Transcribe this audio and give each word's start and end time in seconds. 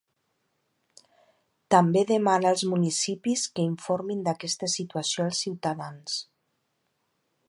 També 1.75 2.03
demana 2.13 2.49
als 2.53 2.63
municipis 2.71 3.43
que 3.59 3.65
informin 3.67 4.25
d’aquesta 4.29 4.73
situació 4.77 5.27
als 5.27 5.43
ciutadans. 5.45 6.17